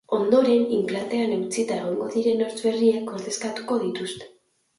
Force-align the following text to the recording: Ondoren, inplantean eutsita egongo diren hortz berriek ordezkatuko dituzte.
Ondoren, 0.17 0.61
inplantean 0.77 1.35
eutsita 1.35 1.77
egongo 1.83 2.07
diren 2.15 2.41
hortz 2.47 2.57
berriek 2.69 3.13
ordezkatuko 3.19 3.79
dituzte. 3.87 4.33